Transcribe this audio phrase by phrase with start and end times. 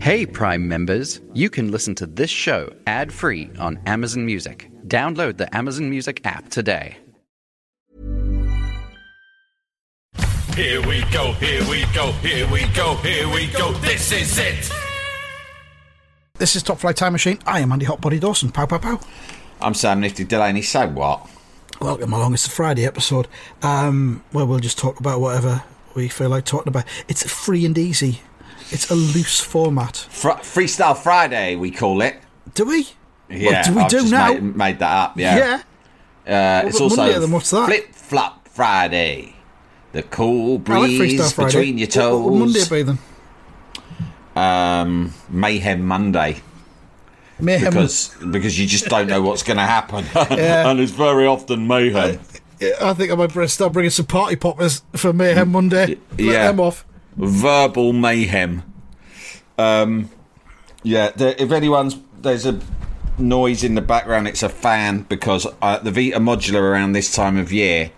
[0.00, 4.70] Hey, Prime members, you can listen to this show ad free on Amazon Music.
[4.86, 6.96] Download the Amazon Music app today.
[10.54, 13.72] Here we go, here we go, here we go, here we go.
[13.74, 14.70] This is it.
[16.34, 17.38] This is Top Flight Time Machine.
[17.46, 18.50] I am Andy Hotbody Dawson.
[18.50, 19.00] Pow, pow, pow.
[19.60, 20.62] I'm Sam Nifty Delaney.
[20.62, 21.28] So what?
[21.80, 22.34] Welcome along.
[22.34, 23.28] It's a Friday episode
[23.62, 25.62] um, where we'll just talk about whatever
[25.94, 26.84] we feel like talking about.
[27.08, 28.20] It's free and easy.
[28.70, 29.96] It's a loose format.
[30.10, 32.16] Fr- Freestyle Friday, we call it.
[32.54, 32.88] Do we?
[33.30, 34.32] Yeah, What do we I've do just now?
[34.32, 35.18] Made, made that up.
[35.18, 35.62] Yeah.
[36.26, 36.62] Yeah.
[36.64, 37.66] Uh, it's also Monday, then what's that?
[37.66, 39.34] Flip Flop Friday.
[39.92, 42.68] The cool I like breeze between your What- what Monday toes.
[42.68, 42.98] be then?
[44.36, 46.42] Um, Mayhem Monday.
[47.40, 47.70] Mayhem.
[47.72, 50.04] Because because you just don't know what's going to happen,
[50.36, 50.68] Yeah.
[50.68, 52.18] and it's very often mayhem.
[52.60, 55.96] Yeah, I think I might start bringing some party poppers for Mayhem Monday.
[56.10, 56.46] Let yeah.
[56.48, 56.84] them off.
[57.18, 58.62] Verbal mayhem.
[59.58, 60.10] Um,
[60.82, 62.60] yeah, there, if anyone's there's a
[63.18, 67.36] noise in the background, it's a fan because uh, the Vita Modular around this time
[67.36, 67.90] of year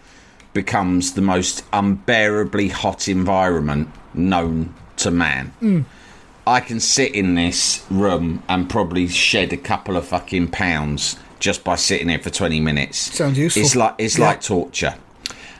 [0.53, 5.87] becomes the most unbearably hot environment known to man.
[6.47, 11.63] I can sit in this room and probably shed a couple of fucking pounds just
[11.63, 12.99] by sitting here for 20 minutes.
[13.17, 13.63] Sounds useful.
[13.63, 14.27] It's like it's Yeah.
[14.27, 14.97] like torture.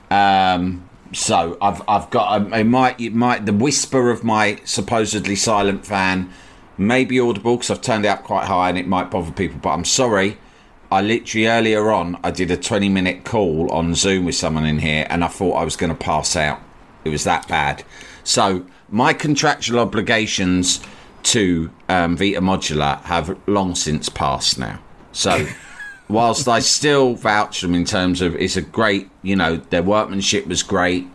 [0.09, 5.85] Um, so I've I've got it might it might the whisper of my supposedly silent
[5.85, 6.31] fan
[6.77, 9.59] may be audible because I've turned it up quite high and it might bother people.
[9.61, 10.37] But I'm sorry.
[10.91, 14.79] I literally earlier on I did a 20 minute call on Zoom with someone in
[14.79, 16.61] here and I thought I was going to pass out.
[17.05, 17.83] It was that bad.
[18.23, 20.81] So my contractual obligations
[21.23, 24.79] to um, Vita Modular have long since passed now.
[25.11, 25.47] So
[26.11, 30.47] whilst I still vouch them in terms of it's a great, you know, their workmanship
[30.47, 31.07] was great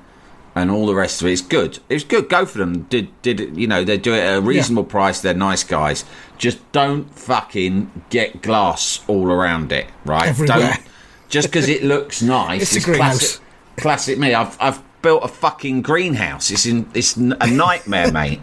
[0.55, 1.78] and all the rest of it is good.
[1.91, 2.28] It's good.
[2.30, 2.84] Go for them.
[2.84, 5.20] Did did it- you know they do it at a reasonable price?
[5.20, 6.05] They're nice guys.
[6.39, 10.28] Just don't fucking get glass all around it, right?
[10.28, 10.58] Everywhere.
[10.58, 10.80] Don't
[11.28, 12.74] just because it looks nice.
[12.74, 13.42] It's a classic,
[13.77, 14.33] classic me.
[14.35, 16.51] I've I've built a fucking greenhouse.
[16.51, 18.40] It's in it's a nightmare, mate.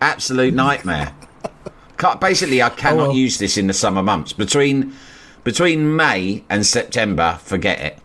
[0.00, 1.14] Absolute nightmare.
[1.98, 3.16] Can't, basically, I oh, cannot well.
[3.16, 4.32] use this in the summer months.
[4.32, 4.94] Between
[5.50, 7.98] between May and September, forget it.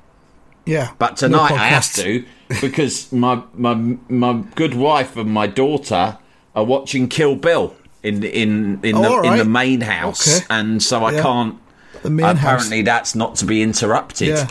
[0.66, 0.92] Yeah.
[0.98, 2.26] But No tonight I have to
[2.62, 3.76] because my my
[4.10, 6.18] my good wife and my daughter
[6.56, 10.46] are watching Kill Bill in in in, Oh, the, all in the main house, Okay.
[10.50, 11.22] and so I Yeah.
[11.22, 11.56] can't.
[12.02, 12.38] The main house.
[12.38, 14.28] apparently, that's not to be interrupted.
[14.30, 14.48] Yeah.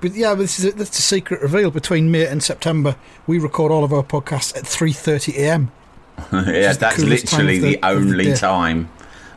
[0.00, 1.70] But yeah, but this is a, that's a secret reveal.
[1.70, 5.70] Between May and September, we record all of our podcasts at 3.30 a.m.
[6.32, 8.88] yeah, that's literally the, the- of the only time,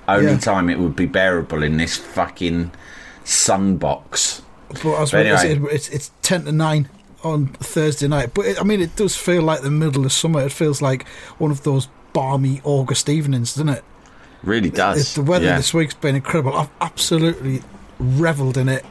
[0.08, 0.38] only Yeah.
[0.38, 2.72] time it would be bearable in this fucking
[3.30, 4.42] sunbox.
[4.84, 5.70] But as But well anyway.
[5.72, 6.90] it, it's, it's 10 to 9
[7.24, 8.34] on Thursday night.
[8.34, 10.42] But it, I mean, it does feel like the middle of summer.
[10.46, 11.08] It feels like
[11.38, 13.84] one of those balmy August evenings, doesn't it?
[14.44, 15.00] Really does.
[15.00, 15.58] It's, the weather yeah.
[15.58, 16.54] this week's been incredible.
[16.56, 17.62] I've absolutely
[18.00, 18.86] revelled in it.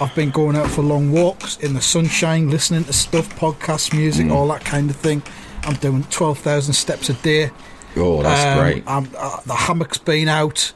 [0.00, 4.26] I've been going out for long walks in the sunshine, listening to stuff, podcasts, music,
[4.26, 4.32] Mm.
[4.32, 5.22] all that kind of thing.
[5.64, 7.50] I'm doing 12,000 steps a day.
[7.96, 8.84] Oh, that's Um, great.
[8.86, 10.72] I'm, uh, the hammock's been out.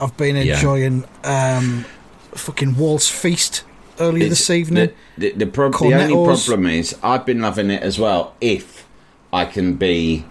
[0.00, 0.54] I've been Yeah.
[0.54, 1.84] enjoying um,
[2.34, 3.64] fucking Walt's Feast
[4.00, 4.90] earlier It's- this evening.
[5.16, 8.34] The, the, the, prob- the only problem is I've been loving it as well.
[8.40, 8.86] If
[9.32, 10.24] I can be,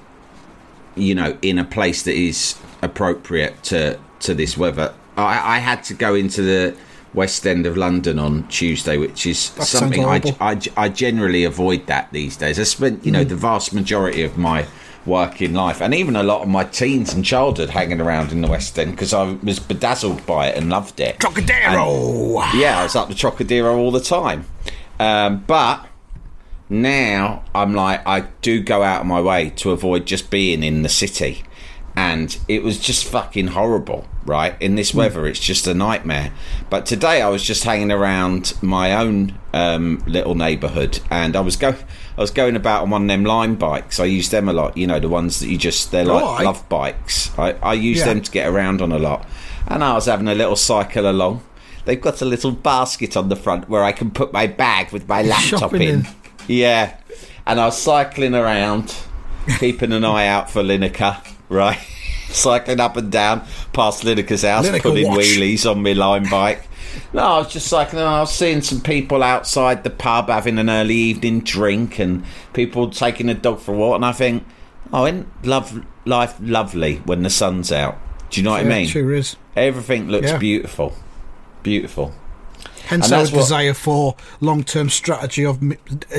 [0.95, 4.93] you know, in a place that is appropriate to to this weather.
[5.17, 6.75] I, I had to go into the
[7.13, 10.21] West End of London on Tuesday, which is That something I.
[10.39, 12.59] I, I generally avoid that these days.
[12.59, 13.29] I spent, you know, hmm.
[13.29, 14.65] the vast majority of my
[15.05, 18.47] working life and even a lot of my teens and childhood hanging around in the
[18.47, 21.19] West End because I was bedazzled by it and loved it.
[21.19, 22.41] Trocadero!
[22.53, 24.45] Yeah, I was up to Trocadero all the time.
[24.99, 25.87] Um, but
[26.69, 30.83] now I'm like, I do go out of my way to avoid just being in
[30.83, 31.43] the city.
[31.95, 34.55] And it was just fucking horrible, right?
[34.61, 36.31] In this weather, it's just a nightmare.
[36.69, 41.57] But today I was just hanging around my own um, little neighbourhood and I was
[41.57, 41.75] go
[42.21, 43.99] I was going about on one of them Lime bikes.
[43.99, 46.45] I use them a lot, you know, the ones that you just, they're like Right.
[46.45, 47.31] love bikes.
[47.37, 48.05] I, I use Yeah.
[48.05, 49.27] them to get around on a lot.
[49.67, 51.41] And I was having a little cycle along.
[51.85, 55.07] They've got a little basket on the front where I can put my bag with
[55.09, 55.81] my laptop in.
[55.81, 56.07] in.
[56.47, 56.93] Yeah.
[57.47, 58.95] And I was cycling around,
[59.57, 61.17] keeping an eye out for Lineker,
[61.49, 61.79] right?
[62.29, 63.41] cycling up and down
[63.73, 65.17] past Lineker's house, Lineker pulling watch.
[65.21, 66.67] wheelies on my Lime bike.
[67.13, 68.03] No, I was just cycling.
[68.03, 72.23] I was seeing some people outside the pub having an early evening drink, and
[72.53, 73.95] people taking a dog for a walk.
[73.95, 74.45] And I think,
[74.93, 77.97] oh, isn't love life lovely when the sun's out?
[78.29, 78.83] Do you know what I mean?
[78.85, 79.35] it sure is.
[79.55, 80.37] Everything looks Yeah.
[80.37, 80.93] beautiful,
[81.63, 82.13] beautiful.
[82.85, 85.59] Hence And our what- desire for long-term strategy of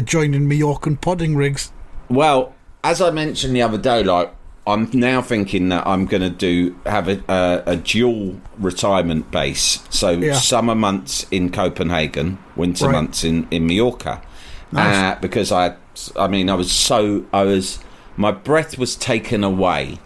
[0.05, 1.73] joining Mallorcan podding rigs.
[2.09, 2.55] Well,
[2.85, 4.33] as I mentioned the other day, like
[4.67, 9.81] I'm now thinking that I'm going to do have a, a, a dual retirement base.
[9.91, 10.35] So Yeah.
[10.35, 12.93] summer months in Copenhagen, winter Right.
[12.93, 14.23] months in in Mallorca.
[14.71, 14.97] Nice.
[14.97, 15.75] Uh, because I,
[16.17, 17.81] I mean, I was so I was
[18.17, 19.99] my breath was taken away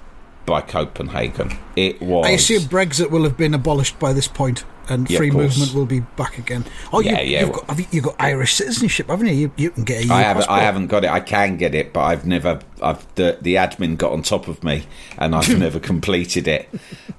[0.46, 1.50] by Copenhagen.
[1.74, 2.26] It was.
[2.26, 5.84] I assume Brexit will have been abolished by this point, and Yeah, free movement will
[5.86, 6.64] be back again.
[6.92, 7.40] Oh, Yeah, you, yeah.
[7.40, 9.34] You've got, have you, you've got Irish citizenship, haven't you?
[9.34, 10.42] You, you can get a I haven't.
[10.44, 10.58] passport.
[10.58, 11.10] I haven't got it.
[11.10, 12.60] I can get it, but I've never.
[12.80, 14.86] I've the the admin got on top of me,
[15.18, 16.68] and I've never completed it.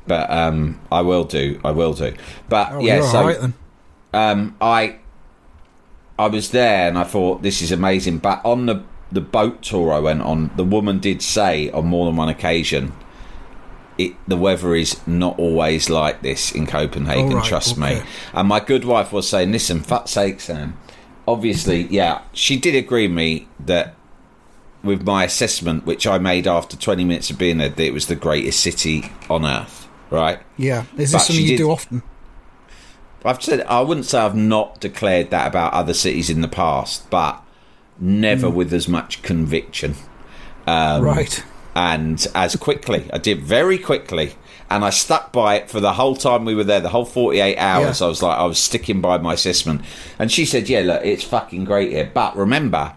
[0.08, 1.60] But um, I will do.
[1.64, 2.16] I will do.
[2.50, 3.52] But Oh, yeah, so right
[4.14, 4.98] um, I
[6.18, 8.20] I was there and I thought this is amazing.
[8.20, 12.06] But on the the boat tour I went on, the woman did say on more
[12.08, 12.94] than one occasion,
[13.98, 17.32] it the weather is not always like this in Copenhagen.
[17.32, 18.00] Right, trust okay.
[18.00, 18.02] me.
[18.34, 20.78] And my good wife was saying, "Listen, fuck's sake, Sam."
[21.28, 23.96] Obviously, yeah, she did agree with me that
[24.84, 28.08] with my assessment, which I made after 20 minutes of being there, that it was
[28.08, 29.88] the greatest city on earth.
[30.10, 30.40] Right?
[30.56, 30.84] Yeah.
[30.94, 32.04] Is this But something you did- do often?
[33.26, 37.10] I've said I wouldn't say I've not declared that about other cities in the past,
[37.10, 37.42] but
[38.00, 39.96] never with as much conviction
[40.68, 41.44] um, right.
[41.78, 43.08] And as quickly.
[43.14, 44.34] I did very quickly,
[44.68, 46.80] and I stuck by it for the whole time we were there.
[46.80, 48.08] The whole forty-eight hours, Yeah.
[48.08, 49.82] I was like, I was sticking by my assessment.
[50.18, 52.94] And she said, "Yeah, look, it's fucking great here, but remember,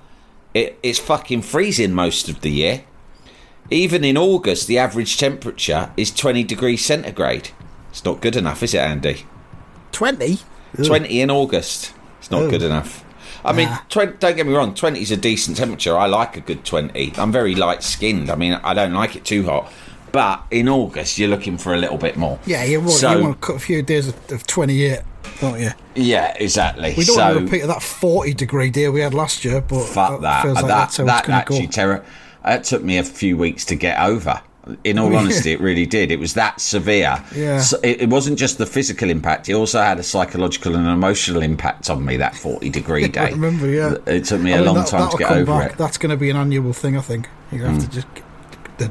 [0.55, 2.85] it, it's fucking freezing most of the year.
[3.71, 7.51] Even in August, the average temperature is twenty degrees centigrade.
[7.91, 9.27] It's not good enough, is it, Andy?"
[9.93, 10.39] 20?
[10.85, 11.93] 20 in August.
[12.21, 12.51] It's not Ugh.
[12.51, 13.05] good enough.
[13.45, 13.79] I mean, Nah.
[13.89, 15.97] 20, don't get me wrong, 20 is a decent temperature.
[15.97, 17.13] I like a good 20.
[17.17, 18.31] I'm very light skinned.
[18.31, 19.73] I mean, I don't like it too hot.
[20.13, 22.39] But in August, you're looking for a little bit more.
[22.45, 25.01] Yeah, you want, So- you want to cut a few days of, of 28,
[25.41, 25.71] don't you?
[25.95, 26.95] Yeah, exactly.
[26.97, 29.85] We don't so, want to repeat that 40 degree day we had last year, but
[29.85, 30.43] fuck it that.
[30.43, 32.05] feels like that that's how that actually terror.
[32.45, 34.41] That took me a few weeks to get over.
[34.85, 36.11] In all honesty, it really did.
[36.11, 37.23] It was that severe.
[37.35, 37.61] Yeah.
[37.61, 41.43] So it, it wasn't just the physical impact; it also had a psychological and emotional
[41.43, 42.17] impact on me.
[42.17, 43.21] That forty-degree day.
[43.21, 43.95] I remember, yeah.
[44.07, 45.73] It took me I a mean, long that- time to get over back.
[45.73, 45.79] it.
[45.79, 47.29] That's going to be an annual thing, I think.
[47.53, 48.07] You have to just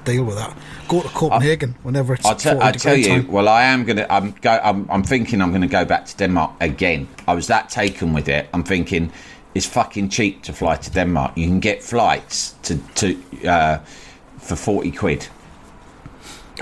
[0.05, 0.55] deal with that.
[0.87, 3.07] Go to Copenhagen whenever it's I'll, tell 40 I tell you.
[3.07, 3.27] time.
[3.27, 4.05] Well, I am gonna.
[4.09, 4.51] I'm go.
[4.63, 7.07] I'm, I'm thinking I'm gonna go back to Denmark again.
[7.27, 8.47] I was that taken with it.
[8.53, 9.11] I'm thinking
[9.55, 11.35] it's fucking cheap to fly to Denmark.
[11.37, 13.17] You can get flights to to
[13.47, 13.77] uh,
[14.37, 15.27] for forty quid.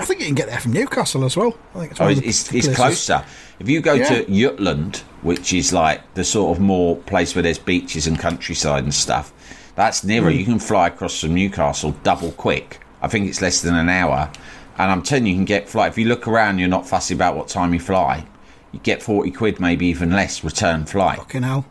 [0.00, 1.56] I think you can get there from Newcastle as well.
[1.74, 2.20] I think it's, Oh, it's,
[2.52, 3.24] it's, it's closer.
[3.58, 4.08] If you go Yeah.
[4.08, 8.84] to Jutland, which is like the sort of more place where there's beaches and countryside
[8.84, 9.32] and stuff,
[9.74, 10.30] that's nearer.
[10.30, 10.38] Hmm.
[10.38, 12.80] You can fly across from Newcastle double quick.
[13.02, 14.30] I think it's less than an hour.
[14.76, 15.90] And I'm telling you, you can get flight.
[15.92, 18.24] If you look around, you're not fussy about what time you fly.
[18.72, 21.18] You get 40 quid, maybe even less, return flight.
[21.18, 21.64] Fucking hell.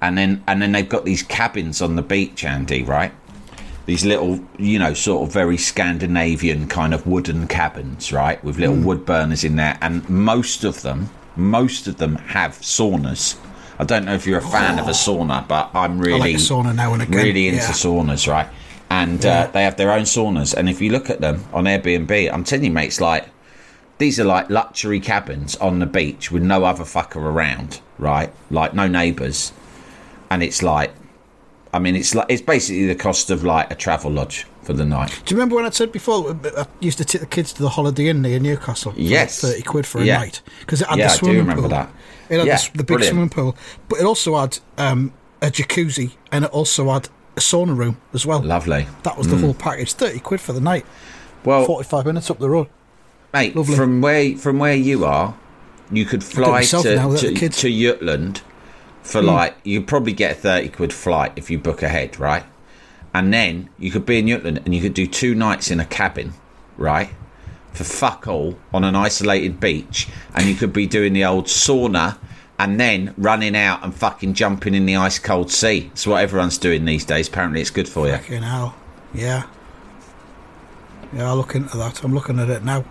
[0.00, 3.12] And then and then they've got these cabins on the beach, Andy, right?
[3.88, 8.42] These little, you know, sort of very Scandinavian kind of wooden cabins, right?
[8.44, 9.78] With little wood burners in there.
[9.80, 13.38] And most of them, most of them have saunas.
[13.78, 16.74] I don't know if you're a fan of a sauna, but I'm really, a sauna
[16.74, 17.70] now and again, really into yeah.
[17.70, 18.46] saunas, right?
[18.90, 19.44] And Yeah.
[19.44, 20.52] uh, they have their own saunas.
[20.52, 23.24] And if you look at them on Airbnb, I'm telling you, mate, it's like
[23.96, 28.30] these are like luxury cabins on the beach with no other fucker around, right?
[28.50, 29.54] Like no neighbours,
[30.30, 30.92] and it's like,
[31.72, 34.84] I mean, it's like it's basically the cost of like a travel lodge for the
[34.84, 35.10] night.
[35.24, 37.52] Do you remember when I said before uh, uh, I used to take the kids
[37.54, 38.92] to the Holiday Inn near Newcastle?
[38.92, 39.40] for like Yes.
[39.40, 40.18] 30 quid for a Yeah.
[40.18, 40.42] night.
[40.60, 41.70] Because it had Yeah, the I do swimming remember pool.
[41.70, 41.90] that.
[42.28, 43.12] It had Yeah, the, the big brilliant.
[43.12, 43.56] swimming pool.
[43.88, 48.26] But it also had um, a jacuzzi and it also had a sauna room as
[48.26, 48.42] well.
[48.42, 48.86] Lovely.
[49.04, 49.40] That was the mm.
[49.40, 49.92] whole package.
[49.92, 50.84] 30 quid for the night.
[51.44, 52.68] Well, 45 minutes up the road.
[53.32, 53.76] mate, lovely.
[53.76, 55.34] from where from where you are,
[55.90, 58.42] you could fly to now to, to Jutland
[59.08, 62.44] for like you probably get a thirty quid flight if you book ahead, right?
[63.14, 65.84] And then you could be in Jutland and you could do two nights in a
[65.86, 66.34] cabin,
[66.76, 67.08] right?
[67.72, 72.18] For fuck all on an isolated beach, and you could be doing the old sauna
[72.58, 75.90] and then running out and fucking jumping in the ice cold sea.
[75.92, 77.28] It's what everyone's doing these days.
[77.28, 78.12] Apparently, it's good for you.
[78.12, 78.74] Fucking hell.
[79.14, 79.44] Yeah.
[81.14, 82.02] Yeah, I'll look into that.
[82.04, 82.84] I'm looking at it now.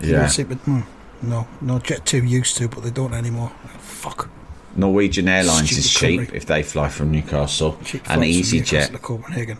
[0.00, 0.30] Yeah.
[0.36, 0.80] But, hmm,
[1.22, 3.52] no, no Jet 2 used to, but they don't anymore.
[3.78, 4.30] Fuck.
[4.76, 6.36] Norwegian Airlines is cheap country.
[6.36, 9.00] if they fly from Newcastle, Cheap and EasyJet.
[9.02, 9.58] Copenhagen.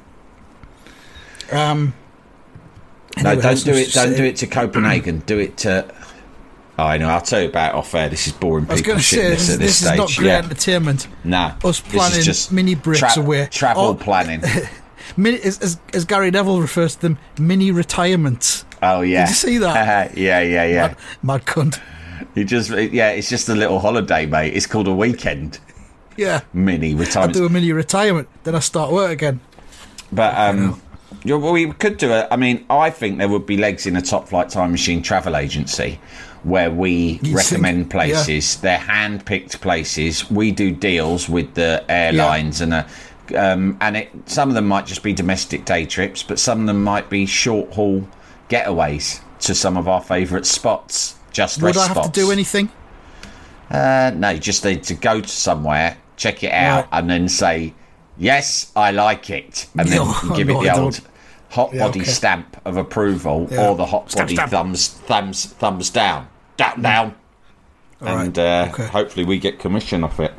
[1.51, 1.95] Um.
[3.23, 3.93] No, don't do it.
[3.93, 5.21] Don't do it to Copenhagen.
[5.21, 5.93] Do it to.
[6.79, 7.09] Oh, I know.
[7.09, 8.09] I'll tell you about off air.
[8.09, 10.15] This is boring I was people going to say this, at this, this is not
[10.15, 10.39] great yeah.
[10.39, 11.09] entertainment.
[11.25, 13.49] Nah, Us this planning is just mini breaks away.
[13.51, 13.95] Travel Oh.
[13.95, 14.43] planning.
[15.17, 18.67] Mini, as, as, as Gary Neville refers to them, mini retirements.
[18.83, 19.23] Oh yeah.
[19.25, 20.17] Did you see that?
[20.17, 20.87] yeah, yeah, yeah.
[20.89, 21.81] Mad, mad cunt.
[22.35, 23.11] You just yeah.
[23.11, 24.55] It's just a little holiday, mate.
[24.55, 25.59] It's called a weekend
[26.17, 26.41] Yeah.
[26.53, 27.37] mini retirement.
[27.37, 29.41] I do a mini retirement, then I start work again.
[30.13, 30.81] But um,
[31.25, 32.29] Yeah, well, we could do it.
[32.31, 35.37] I mean, I think there would be legs in a top flight time machine travel
[35.37, 36.01] agency
[36.45, 38.57] where we You recommend think- places.
[38.57, 40.31] They're hand picked places.
[40.31, 42.75] We do deals with the airlines and.
[42.75, 42.85] Uh,
[43.37, 46.67] um, and it, some of them might just be domestic day trips, but some of
[46.67, 48.09] them might be short haul
[48.49, 51.15] getaways to some of our favourite spots.
[51.33, 52.09] Just Would rest I have spots.
[52.11, 52.71] to do anything?
[53.71, 56.99] Uh, no, you just need to go to somewhere, check it out, Right.
[57.01, 57.75] and then say,
[58.17, 61.01] "Yes, I like it," and then No, give no, it the I old don't.
[61.51, 62.11] hot Yeah, body okay.
[62.11, 63.69] stamp of approval, Yeah.
[63.69, 64.51] or the hot Stamp, body stamp.
[64.51, 67.15] thumbs thumbs thumbs down, down down,
[68.01, 68.87] All right, and uh, okay.
[68.87, 70.33] hopefully we get commission off it.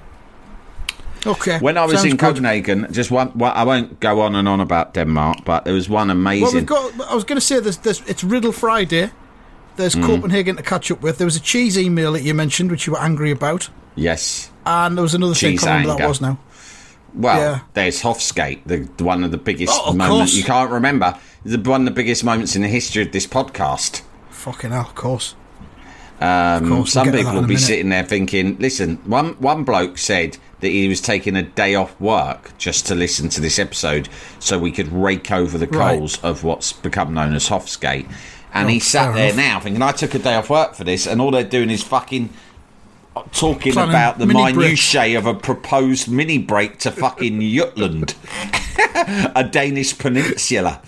[1.25, 1.59] Okay.
[1.59, 2.19] When I was sounds in good.
[2.19, 5.89] Copenhagen, just one, one, I won't go on and on about Denmark, but there was
[5.89, 6.43] one amazing.
[6.43, 7.11] Well, we've got.
[7.11, 9.11] I was going to say there's, there's it's Riddle Friday.
[9.79, 10.05] There's Mm.
[10.05, 11.17] Copenhagen to catch up with.
[11.19, 14.97] There was a cheese email that you mentioned, which you were angry about, yes, and
[14.97, 15.51] there was another thing.
[15.53, 16.03] Cheese I can't remember anger.
[16.03, 16.37] that was now.
[17.15, 17.59] Well, Yeah.
[17.75, 20.33] there's Hoffsgate, the, the one of the biggest Oh, of moments course.
[20.35, 21.15] you can't remember.
[21.45, 24.01] The one of the biggest moments in the history of this podcast.
[24.29, 25.35] Fucking hell, of course.
[26.21, 27.61] Um, course, we'll some people will be minute.
[27.61, 31.95] sitting there thinking, "Listen, one one bloke said that he was taking a day off
[32.01, 34.09] work just to listen to this episode,
[34.39, 35.97] so we could rake over the Right.
[35.97, 38.05] coals of what's become known as Hoffsgate."
[38.53, 39.35] And Oh, he sat there enough.
[39.37, 41.83] now thinking, "I took a day off work for this," and all they're doing is
[41.83, 42.29] fucking
[43.31, 48.15] talking Planning about the minutiae of a proposed mini break to fucking Jutland,
[49.35, 50.81] a Danish peninsula,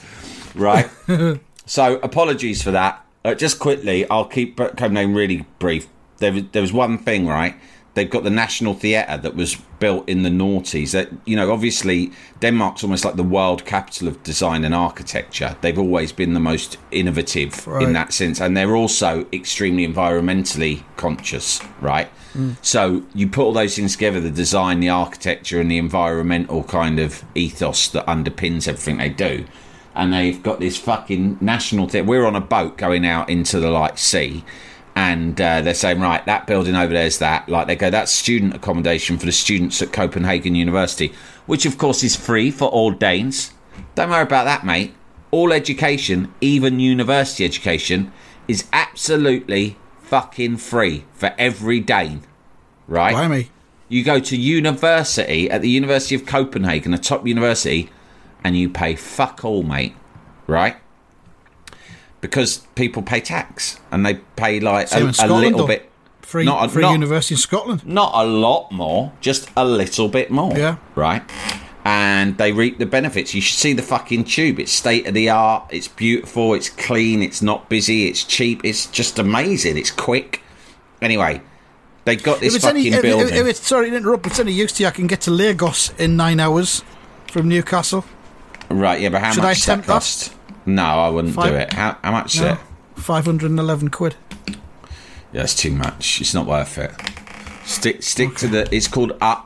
[0.56, 0.90] right?
[1.66, 3.06] so apologies for that.
[3.24, 5.88] Uh, just quickly, I'll keep Copenhagen really brief.
[6.18, 7.56] There, there was one thing, right?
[7.94, 10.92] They've got the National Theatre that was built in the noughties.
[10.92, 15.58] That you know, obviously, Denmark's almost like the world capital of design and architecture.
[15.60, 17.84] They've always been the most innovative Right.
[17.84, 22.08] in that sense, and they're also extremely environmentally conscious, right?
[22.34, 22.52] Hmm.
[22.62, 26.98] So you put all those things together: the design, the architecture, and the environmental kind
[27.00, 29.46] of ethos that underpins everything they do.
[29.94, 32.06] And they've got this fucking national thing.
[32.06, 34.46] We're on a boat going out into the like sea,
[34.96, 37.48] and uh, they're saying, right, that building over there's that.
[37.48, 41.14] Like they go, that's student accommodation for the students at Copenhagen University,
[41.46, 43.54] which of course is free for all Danes.
[43.96, 44.94] Don't worry about that, mate.
[45.32, 48.12] All education, even university education,
[48.48, 52.24] is absolutely fucking free for every Dane.
[52.88, 53.14] Right?
[53.14, 53.50] Blimey.
[53.88, 57.90] You go to university at the University of Copenhagen, a top university,
[58.44, 59.96] and you pay fuck all, mate.
[60.48, 60.76] Right?
[62.22, 65.90] Because people pay tax and they pay like Same a, a little bit.
[66.22, 67.86] Free, Not a- free not- university in Scotland.
[67.86, 70.56] Not a lot more, just a little bit more.
[70.56, 70.78] Yeah.
[70.96, 71.24] Right?
[71.84, 73.34] And they reap the benefits.
[73.34, 74.60] You should see the fucking tube.
[74.60, 75.66] It's state of the art.
[75.72, 76.54] It's beautiful.
[76.54, 77.24] It's clean.
[77.24, 78.08] It's not busy.
[78.08, 78.64] It's cheap.
[78.64, 79.78] It's just amazing.
[79.78, 80.42] It's quick.
[81.02, 81.42] Anyway,
[82.06, 83.36] they got this fucking any, if, building.
[83.36, 85.90] if, if sorry to interrupt, it's any use to you, I can get to Lagos
[85.98, 86.84] in nine hours
[87.32, 88.06] from Newcastle.
[88.70, 90.36] Right, yeah, but how Should I much does that attempt that?
[90.66, 91.74] No, I wouldn't Five- do it.
[91.74, 92.58] How, how much is it?
[92.96, 94.16] five hundred and eleven quid.
[95.34, 96.22] Yeah, it's too much.
[96.22, 96.92] It's not worth it.
[97.66, 98.68] Stick stick to the.
[98.76, 99.46] It's called Ar-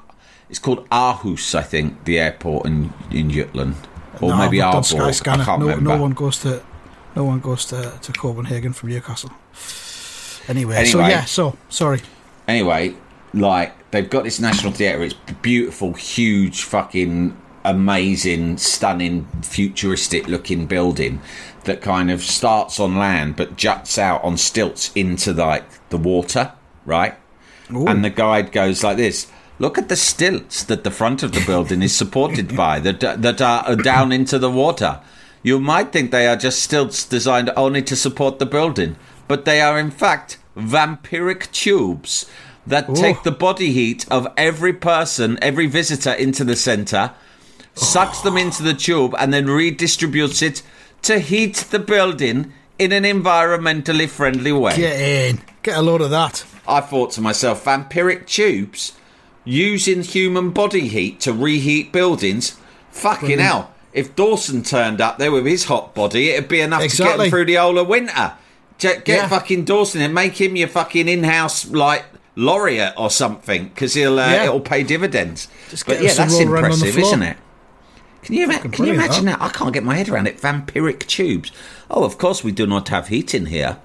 [0.50, 3.76] It's called Aarhus, I think, the airport in in Jutland,
[4.22, 5.22] or no, maybe Aalborg.
[5.28, 5.82] I can't No, remember.
[5.96, 6.62] no one goes to,
[7.16, 9.32] no one goes to, to Copenhagen from Newcastle.
[10.48, 12.02] Anyway, so yeah, so sorry.
[12.48, 12.94] anyway,
[13.34, 15.02] like they've got this national theatre.
[15.04, 21.22] It's beautiful, huge, fucking amazing, stunning, futuristic looking building
[21.66, 26.54] that kind of starts on land but juts out on stilts into like the water,
[26.86, 27.16] right?
[27.74, 27.88] Ooh.
[27.88, 29.32] And the guide goes like this.
[29.58, 33.42] Look at the stilts that the front of the building is supported by that that
[33.42, 35.02] are down into the water.
[35.44, 38.96] You might think they are just stilts designed only to support the building,
[39.28, 42.30] but they are in fact vampiric tubes
[42.68, 47.14] that take the body heat of every person, every visitor into the center,
[47.76, 50.62] sucks them into the tube, and then redistributes it
[51.04, 54.76] to heat the building in an environmentally friendly way.
[54.76, 56.46] Get in, get a load of that.
[56.68, 58.94] I thought to myself, vampiric tubes
[59.44, 62.58] using human body heat to reheat buildings.
[62.92, 63.42] Fucking Brilliant.
[63.44, 63.72] hell.
[63.94, 67.30] If Dawson turned up there with his hot body, it'd be enough to get him
[67.30, 68.34] through the whole of winter.
[68.80, 69.28] Get, Yeah.
[69.30, 72.04] fucking Dawson and make him your fucking in-house like
[72.36, 74.44] laureate or something because he'll uh, Yeah.
[74.46, 75.48] it'll pay dividends.
[75.70, 77.38] Just but yeah, that's roll around on the impressive, isn't it?
[78.26, 79.40] Can you, ima- can you imagine that.
[79.40, 79.46] that?
[79.46, 80.40] I can't get my head around it.
[80.42, 81.52] Vampiric tubes.
[81.90, 83.78] Oh, of course we do not have heat in here.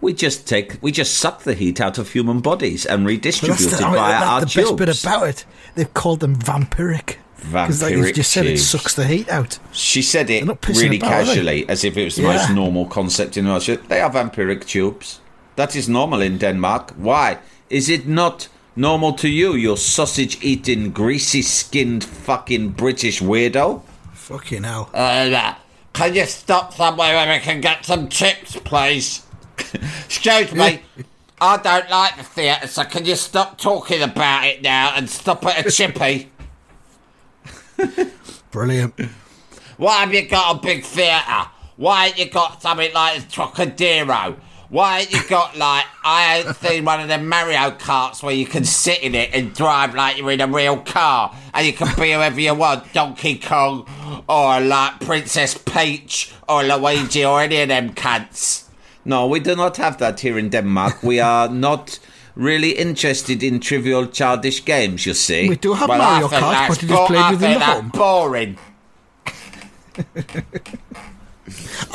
[0.00, 3.60] We just take, we just suck the heat out of human bodies and But redistribute
[3.60, 4.70] it the, I mean, our the tubes.
[4.70, 5.44] best bit about it.
[5.74, 7.16] They've called them vampiric.
[7.38, 9.58] Because like you just said, it sucks the heat out.
[9.72, 12.36] She said it They're not pissing really about, casually, as if it was the Yeah.
[12.36, 13.62] most normal concept in the world.
[13.88, 15.20] They are vampiric tubes.
[15.56, 16.92] That is normal in Denmark.
[16.96, 17.38] Why
[17.70, 23.82] is it not normal to you, you sausage-eating, greasy-skinned, fucking British weirdo?
[24.12, 24.90] Fucking hell.
[24.94, 25.54] Uh,
[25.92, 29.24] Can you stop somewhere where we can get some chips, please?
[30.04, 30.82] Excuse me.
[31.40, 35.44] I don't like the theatre, so can you stop talking about it now and stop
[35.44, 36.30] at a chippy?
[38.50, 38.94] Brilliant.
[39.76, 41.50] Why have you got a big theatre?
[41.76, 44.36] Why ain't you got something like a Trocadero?
[44.74, 48.44] Why ain't you got like I ain't seen one of them Mario carts where you
[48.44, 51.86] can sit in it and drive like you're in a real car and you can
[51.94, 53.86] be whoever you want, Donkey Kong
[54.28, 58.64] or like Princess Peach or Luigi or any of them cunts.
[59.04, 61.04] No, we do not have that here in Denmark.
[61.04, 62.00] We are not
[62.34, 65.48] really interested in trivial childish games, you see.
[65.48, 67.48] We do have Well, Mario I think Kart, but it is bo- played I within
[67.50, 67.90] think the that's home.
[67.94, 68.58] boring.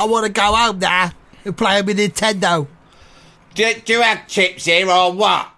[0.00, 1.10] I want to go home now
[1.44, 2.66] and play with Nintendo.
[3.54, 5.50] Do, do you have chips here or what?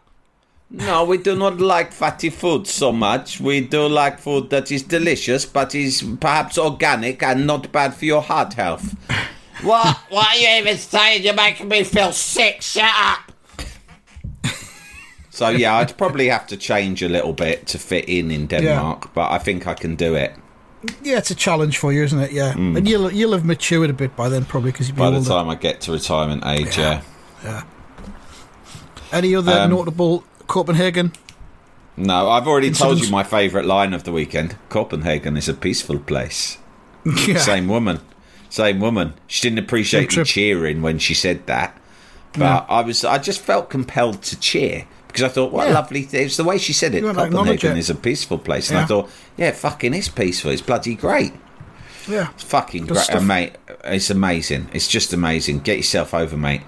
[0.71, 3.39] No, we do not like fatty food so much.
[3.41, 8.07] We do like food that is delicious, but is perhaps organic and not bad for
[8.07, 8.97] your heart health.
[9.63, 9.97] What?
[10.09, 11.23] What are you even saying?
[11.23, 12.63] You're making me feel sick.
[12.63, 13.33] Shut up.
[15.31, 19.15] So yeah, I'd probably have to change a little bit to fit in in Denmark,
[19.15, 20.35] but I think I can do it.
[21.03, 22.33] Yeah, it's a challenge for you, isn't it?
[22.33, 24.97] Yeah, and you'll you'll have matured a bit by then, probably because Mm.
[24.97, 27.03] By the time I get to retirement age, yeah.
[27.45, 27.63] yeah.
[29.13, 31.13] Any other Um, notable Copenhagen?
[31.97, 34.57] No, I've already told you my favourite line of the weekend.
[34.71, 36.59] Copenhagen is a peaceful place.
[37.27, 37.39] yeah.
[37.39, 38.01] Same woman.
[38.49, 39.15] Same woman.
[39.27, 41.79] She didn't appreciate me cheering when she said that.
[42.33, 46.03] But I was I just felt compelled to cheer because I thought, what a lovely
[46.03, 46.27] thing.
[46.27, 47.01] It's the way she said it.
[47.01, 47.79] You want Copenhagen it.
[47.81, 48.71] is a peaceful place.
[48.71, 48.85] And Yeah.
[48.85, 50.51] I thought, yeah, fucking is peaceful.
[50.51, 51.33] It's bloody great.
[52.09, 52.31] Yeah.
[52.35, 53.05] It's fucking Good great.
[53.05, 53.23] stuff.
[53.23, 53.53] Mate,
[53.85, 54.69] it's amazing.
[54.73, 55.61] It's just amazing.
[55.61, 56.63] Get yourself over, mate.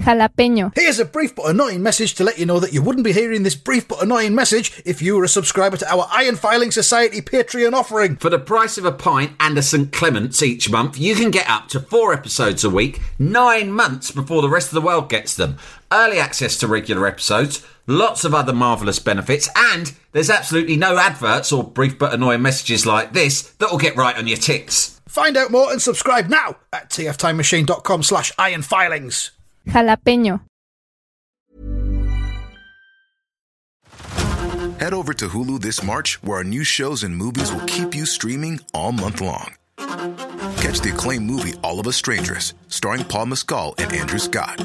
[0.00, 0.72] Jalapeño.
[0.74, 3.44] Here's a brief but annoying message to let you know that you wouldn't be hearing
[3.44, 7.20] this brief but annoying message if you were a subscriber to our Iron Filings Society
[7.20, 8.16] Patreon offering.
[8.16, 9.92] For the price of a pint and a St.
[9.92, 14.42] Clement's each month, you can get up to four episodes a week, nine months before
[14.42, 15.56] the rest of the world gets them.
[15.92, 21.52] Early access to regular episodes, lots of other marvellous benefits, and there's absolutely no adverts
[21.52, 25.00] or brief but annoying messages like this that'll get right on your tits.
[25.08, 29.30] Find out more and subscribe now at tftimemachine.com slash ironfilings.
[29.66, 30.40] Jalapeño.
[34.78, 38.06] Head over to Hulu this March, where our new shows and movies will keep you
[38.06, 39.54] streaming all month long.
[39.76, 44.64] Catch the acclaimed movie All of Us Strangers, starring Paul Mescal and Andrew Scott.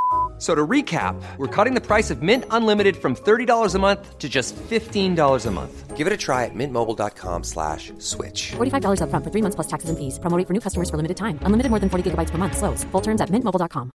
[0.41, 4.17] F- So to recap, we're cutting the price of Mint Unlimited from $30 a month
[4.17, 5.95] to just $15 a month.
[5.95, 8.53] Give it a try at mintmobile.com slash switch.
[8.53, 10.17] $45 upfront for three months plus taxes and fees.
[10.17, 11.37] Promo for new customers for limited time.
[11.45, 12.57] Unlimited more than 40 gigabytes per month.
[12.57, 12.83] Slows.
[12.85, 13.91] Full terms at mintmobile.com.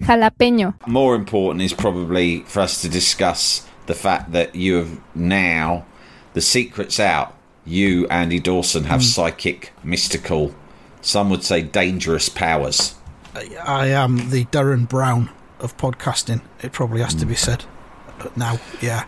[0.00, 0.74] Jalapeño.
[0.86, 5.84] More important is probably for us to discuss the fact that you have now,
[6.32, 7.34] the secret's out.
[7.66, 9.06] You, Andy Dawson, have hmm.
[9.06, 10.54] psychic, mystical,
[11.06, 12.96] some would say dangerous powers.
[13.34, 16.42] I am the Derren Brown of podcasting.
[16.62, 17.64] It probably has to be said.
[18.18, 19.04] But now, yeah.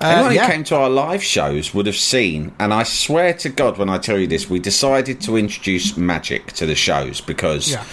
[0.00, 0.46] Uh, Anyone yeah.
[0.46, 3.90] who came to our live shows would have seen, and I swear to God when
[3.90, 7.84] I tell you this, we decided to introduce magic to the shows because yeah.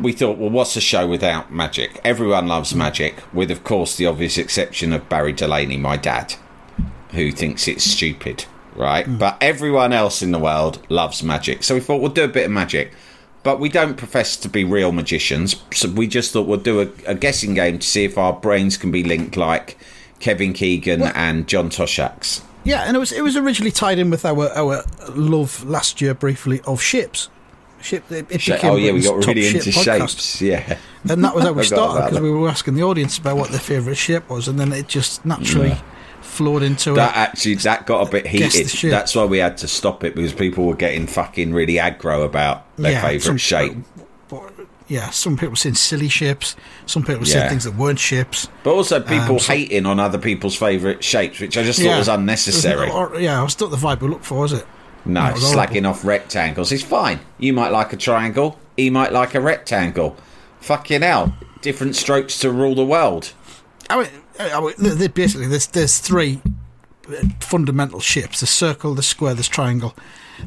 [0.00, 2.00] we thought, well, what's a show without magic?
[2.04, 6.34] Everyone loves magic, with, of course, the obvious exception of Barry Delaney, my dad,
[7.10, 9.06] who thinks it's stupid, right?
[9.06, 9.18] Mm.
[9.18, 11.62] But everyone else in the world loves magic.
[11.62, 12.92] So we thought, we'll do a bit of magic.
[13.42, 16.88] But we don't profess to be real magicians, so we just thought we'll do a,
[17.06, 19.78] a guessing game to see if our brains can be linked like
[20.18, 22.42] Kevin Keegan and John Toshack's.
[22.64, 26.12] Yeah, and it was it was originally tied in with our our love last year
[26.12, 27.30] briefly of ships.
[27.80, 28.04] Ship.
[28.12, 29.84] It, it became Oh yeah, we got really into podcast.
[29.84, 30.42] shapes.
[30.42, 30.78] Yeah,
[31.08, 33.58] and that was how we started because we were asking the audience about what their
[33.58, 35.78] favourite ship was, and then it just naturally
[36.22, 36.96] flowed into it.
[36.96, 37.16] that it.
[37.18, 38.66] actually that got a bit heated.
[38.90, 42.64] That's why we had to stop it because people were getting fucking really aggro about
[42.76, 43.76] their Yeah, favourite shape.
[44.88, 46.56] Yeah, some people saying silly ships,
[46.86, 47.48] some people saying Yeah.
[47.48, 48.48] things that weren't ships.
[48.64, 51.96] But also people Um, so- hating on other people's favourite shapes, which I just thought
[51.96, 52.88] was unnecessary.
[52.88, 54.66] It was- yeah, it was not the vibe we looked for, is it?
[55.04, 56.72] No, was slacking off rectangles.
[56.72, 57.20] It's fine.
[57.38, 58.58] You might like a triangle.
[58.76, 60.16] He might like a rectangle.
[60.60, 61.34] Fucking hell.
[61.62, 63.30] Different strokes to rule the world.
[63.88, 64.08] I mean,
[64.40, 66.40] I mean, th- th- basically, there's there's three
[67.40, 69.94] fundamental shapes: the circle, the square, the triangle.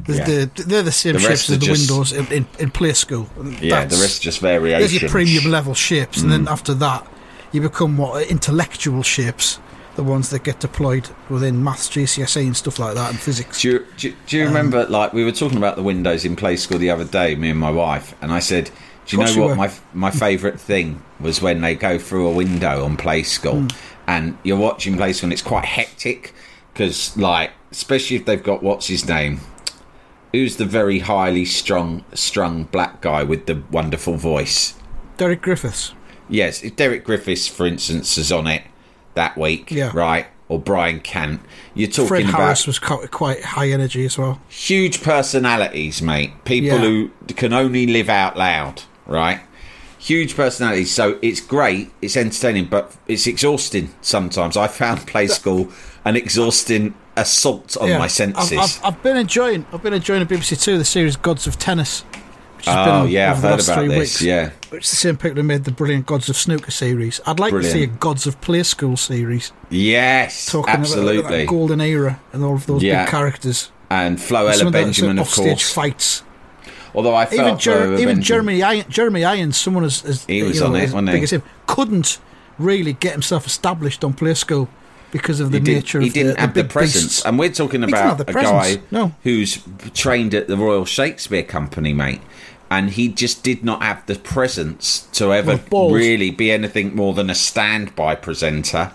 [0.06, 0.24] There's Yeah.
[0.46, 3.28] the, they're the same The shapes as the just- windows in, in, in play school.
[3.38, 4.80] And Yeah, the rest are just variation.
[4.80, 6.30] There's your premium level shapes, and Mm.
[6.32, 7.06] then after that,
[7.52, 9.60] you become what intellectual shapes,
[9.94, 13.62] the ones that get deployed within maths, GCSE, and stuff like that, and physics.
[13.62, 16.56] Do you, do, do you remember, like, we were talking about the windows in play
[16.56, 18.70] school the other day, me and my wife, and I said,
[19.06, 19.54] Do you know what were.
[19.56, 23.66] my my favourite thing was when they go through a window on play school Hmm.
[24.06, 26.32] and you're watching play school and it's quite hectic
[26.72, 29.40] because, like, especially if they've got what's his name?
[30.32, 34.74] Who's the very highly strung, strung black guy with the wonderful voice?
[35.16, 35.92] Derek Griffiths.
[36.28, 38.62] Yes, if Derek Griffiths, for instance, is on it
[39.14, 39.92] that week, Yeah.
[39.94, 40.26] right?
[40.48, 41.40] Or Brian Cant,
[41.74, 44.40] you're talking Fred about Harris was quite, quite high energy as well.
[44.48, 46.32] huge personalities, mate.
[46.44, 46.78] People Yeah.
[46.78, 49.40] who can only live out loud, right?
[49.98, 50.90] Huge personalities.
[50.92, 54.56] So it's great, it's entertaining, but it's exhausting sometimes.
[54.56, 55.70] I found play school
[56.04, 57.98] an exhausting assault on Yeah.
[57.98, 58.52] my I've, senses.
[58.58, 59.64] I've, I've been enjoying.
[59.72, 62.02] I've been enjoying the BBC Two, the series Gods of Tennis.
[62.56, 63.98] Which has been oh on yeah, I've heard about this.
[63.98, 64.22] weeks.
[64.22, 67.20] Yeah, It's the same people who made the brilliant Gods of Snooker series.
[67.26, 69.52] I'd like to see a Gods of Play School series.
[69.70, 71.38] yes, Talking about absolutely.
[71.38, 73.04] that golden era and all of those Yeah.
[73.04, 73.70] big characters.
[73.90, 75.72] and Flo Some Ella of the- uh, Benjamin, of offstage course.
[75.72, 76.22] fights.
[76.94, 80.56] Although I felt Even, Jer- even Jeremy Iron, Jeremy Irons, someone as, as He was
[80.56, 81.22] you know, on it, wasn't big he?
[81.24, 82.18] as him, couldn't
[82.58, 84.68] really get himself established on Play School
[85.10, 87.04] because of the he, did, nature he of didn't the, have the the presence.
[87.04, 87.24] beasts.
[87.24, 89.12] And we're talking about a the guy no.
[89.22, 89.62] who's
[89.94, 92.20] trained at the Royal Shakespeare Company, mate.
[92.70, 97.30] And he just did not have the presence to ever really be anything more than
[97.30, 98.92] a standby presenter,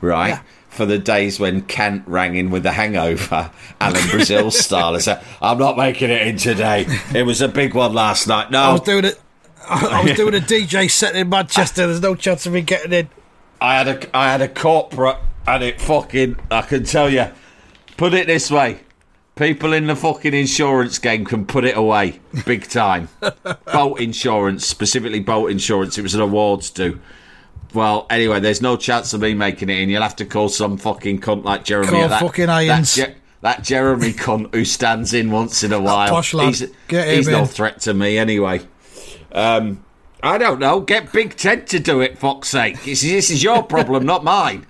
[0.00, 0.28] right?
[0.28, 0.42] Yeah.
[0.78, 5.24] For the days when Cant rang in with the hangover, Alan Brazil style, and said,
[5.42, 6.86] I'm not making it in today.
[7.12, 8.52] It was a big one last night.
[8.52, 9.20] No, I was doing it.
[9.68, 11.88] I I was doing a DJ set in Manchester.
[11.88, 13.08] There's no chance of me getting in.
[13.60, 15.16] I had a I had a corporate
[15.48, 17.26] and it fucking I can tell you
[17.96, 18.78] put it this way
[19.34, 23.08] people in the fucking insurance game can put it away big time
[23.72, 27.00] bolt insurance specifically bolt insurance it was an awards do
[27.74, 30.76] well anyway there's no chance of me making it in you'll have to call some
[30.76, 32.94] fucking cunt like Jeremy Call that, fucking that, Irons.
[32.94, 36.48] Je- that Jeremy cunt who stands in once in a while posh lad.
[36.48, 38.60] he's, Get him he's no threat to me anyway
[39.32, 39.84] um,
[40.22, 40.80] I don't know.
[40.80, 42.82] Get Big Ted to do it, fuck's sake.
[42.84, 44.66] This is, this is your problem, not mine.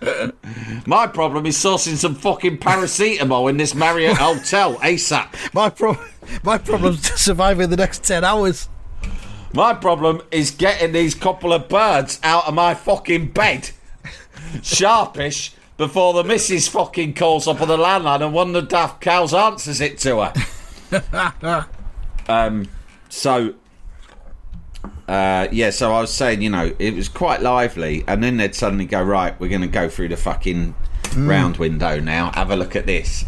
[0.86, 5.54] My problem is sourcing some fucking paracetamol in this Marriott hotel ASAP.
[5.54, 6.06] My problem,
[6.42, 8.68] my problem's in the next ten hours.
[9.54, 13.70] My problem is getting these couple of birds out of my fucking bed.
[14.62, 19.00] Sharpish before the missus fucking calls up on the landline and one of the daft
[19.00, 20.28] cows answers it to
[20.90, 21.66] her.
[22.28, 22.68] um,
[23.08, 23.54] so
[25.06, 28.54] uh, yeah, so I was saying, you know, it was quite lively, and then they'd
[28.54, 30.74] suddenly go, right, we're going to go through the fucking
[31.16, 32.32] round window now.
[32.32, 33.24] Have a look at this,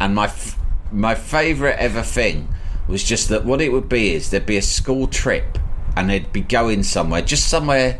[0.00, 0.58] and my f-
[0.90, 2.48] my favourite ever thing
[2.88, 5.57] was just that what it would be is there'd be a school trip,
[5.98, 7.98] and they'd be going somewhere, just somewhere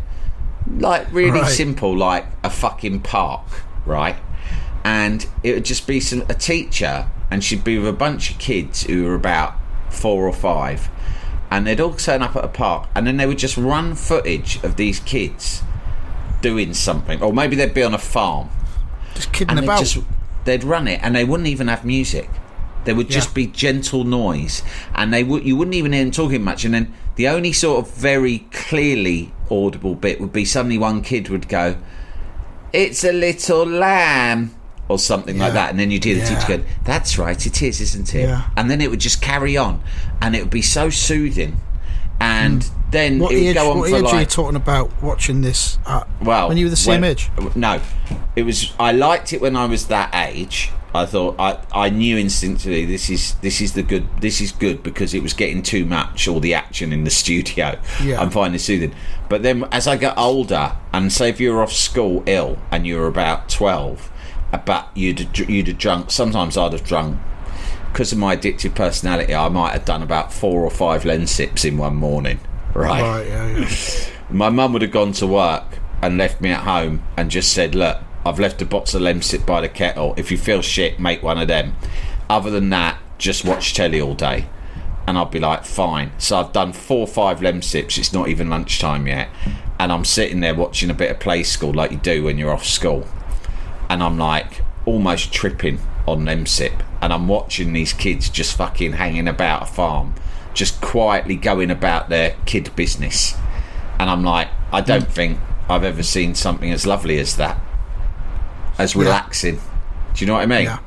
[0.78, 1.50] like really Right.
[1.50, 3.44] simple, like a fucking park,
[3.86, 4.16] right?
[4.84, 8.38] And it would just be some a teacher, and she'd be with a bunch of
[8.38, 9.54] kids who were about
[9.90, 10.88] four or five,
[11.50, 14.62] and they'd all turn up at a park, and then they would just run footage
[14.62, 15.62] of these kids
[16.40, 18.48] doing something, or maybe they'd be on a farm,
[19.14, 19.80] Just kidding and they'd about.
[19.80, 19.98] just
[20.44, 22.30] they'd run it, and they wouldn't even have music.
[22.84, 23.34] There would just Yeah.
[23.34, 24.62] be gentle noise,
[24.94, 26.64] and they would you wouldn't even hear them talking much.
[26.64, 31.28] And then the only sort of very clearly audible bit would be suddenly one kid
[31.28, 31.76] would go,
[32.72, 34.54] "It's a little lamb."
[34.88, 36.38] Or something like that, and then you'd hear the Yeah.
[36.38, 38.42] teacher go, "That's right, it is, isn't it?" Yeah.
[38.56, 39.82] And then it would just carry on,
[40.22, 41.60] and it would be so soothing.
[42.20, 43.20] And then Hmm.
[43.22, 45.42] what it would age, go on what for age like are you talking about watching
[45.42, 46.06] this at?
[46.22, 47.28] well, when you were the same when- age?
[47.54, 47.80] No,
[48.34, 48.72] it was.
[48.80, 50.70] I liked it when I was that age.
[50.94, 54.82] I thought I, I knew instinctively this is this is the good this is good
[54.82, 57.78] because it was getting too much all the action in the studio.
[58.02, 58.20] Yeah.
[58.20, 58.94] I'm finding soothing.
[59.28, 62.86] But then as I got older, and say if you were off school ill and
[62.86, 64.10] you were about twelve,
[64.52, 66.10] uh, but you'd you'd have drunk.
[66.10, 67.18] Sometimes I'd have drunk
[67.92, 69.34] because of my addictive personality.
[69.34, 72.40] I might have done about four or five Lemsips in one morning.
[72.74, 74.06] Right Right, yeah, yeah.
[74.30, 77.74] my mum would have gone to work and left me at home and just said,
[77.74, 80.14] "Look, I've left a box of Lemsip by the kettle.
[80.16, 81.76] If you feel shit, make one of them.
[82.28, 84.46] Other than that, just watch telly all day."
[85.06, 87.98] And I'd be like, "Fine." So I've done four or five Lemsips.
[87.98, 89.28] It's not even lunchtime yet,
[89.78, 92.52] and I'm sitting there watching a bit of Play School like you do when you're
[92.52, 93.06] off school,
[93.88, 96.84] and I'm like almost tripping on Lemsip.
[97.00, 100.14] and I'm watching these kids just fucking hanging about a farm,
[100.52, 103.36] just quietly going about their kid business
[103.98, 105.10] and I'm like, I don't hmm.
[105.10, 107.60] think I've ever seen something as lovely as that,
[108.78, 109.56] as relaxing.
[110.14, 110.64] Do you know what I mean?
[110.64, 110.78] Yeah,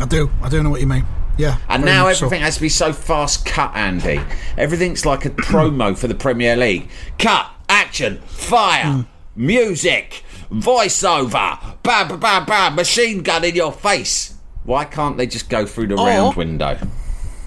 [0.00, 0.30] I do.
[0.42, 1.04] I do know what you mean.
[1.36, 1.58] Yeah.
[1.68, 2.26] And now much so.
[2.26, 4.20] everything has to be so fast cut, Andy.
[4.56, 6.88] Everything's like a promo for the Premier League.
[7.18, 9.00] Cut, action, fire, Hmm.
[9.34, 14.34] music, voiceover, bam, bam, bam, bam, machine gun in your face.
[14.64, 16.78] Why can't they just go through the Or- round window?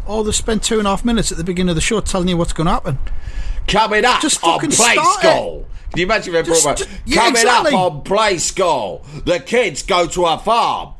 [0.06, 2.28] Or they spend two and a half minutes at the beginning of the show telling
[2.30, 2.98] you what's going to happen.
[3.68, 5.66] Coming up Just on fucking Play start it.
[5.90, 5.92] School.
[5.92, 7.74] Can you imagine if they Just- brought just- back- yeah, Coming exactly.
[7.74, 10.94] up on Play School, the kids go to a farm.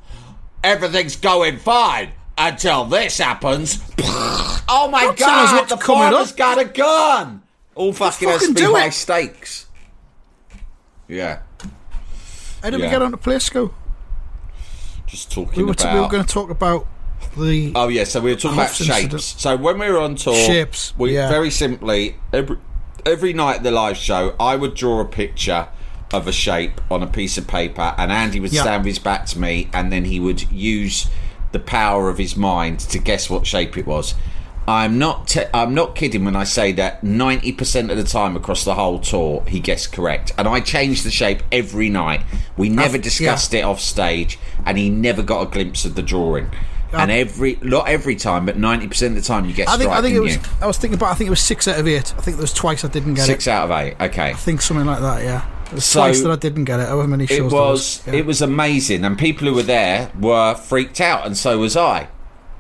[0.64, 3.80] Everything's going fine until this happens.
[4.70, 6.38] Oh my Don't god, what's the coming farmer's up.
[6.38, 7.42] got a gun.
[7.74, 8.94] All fucking has to be high it.
[8.94, 9.68] stakes.
[11.08, 11.40] Yeah,
[12.62, 12.86] How did Yeah.
[12.88, 13.74] we get on to play school?
[15.06, 15.94] just talking We were, t- about.
[15.96, 16.86] we were going to talk about
[17.38, 17.72] the.
[17.76, 18.98] Oh yeah, so we were talking about Hoff's shapes.
[19.04, 19.22] incident.
[19.22, 21.30] So when we were on tour, Shapes, we yeah.
[21.30, 22.58] very simply every
[23.08, 25.68] every night at the live show, I would draw a picture
[26.14, 28.62] of a shape on a piece of paper, and Andy would Yeah.
[28.62, 31.08] stand with his back to me, and then he would use
[31.52, 34.14] the power of his mind to guess what shape it was.
[34.70, 35.28] I'm not.
[35.30, 39.00] Te- I'm not kidding when I say that 90% of the time across the whole
[39.00, 42.22] tour, he guessed correct, and I changed the shape every night.
[42.58, 46.02] We never I've- discussed it off stage, and he never got a glimpse of the
[46.04, 46.48] drawing.
[46.94, 49.92] Um, and every, not every time, but 90% of the time, you get I think.
[49.92, 50.36] I think it was.
[50.36, 50.42] you?
[50.62, 51.12] I was thinking about.
[51.12, 52.14] I think it was six out of eight.
[52.18, 53.52] I think there was twice I didn't get Six it.
[53.52, 53.96] out of eight.
[54.00, 54.30] Okay.
[54.30, 55.24] I think something like that.
[55.24, 55.46] Yeah.
[55.72, 56.88] There So- twice that I didn't get it.
[56.88, 58.14] However many shows it there was Yeah.
[58.14, 62.08] it was amazing and people who were there were freaked out and so was i